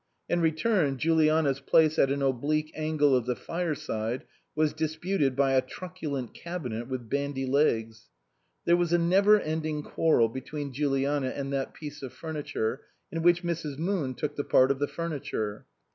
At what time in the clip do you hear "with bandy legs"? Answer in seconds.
6.87-8.07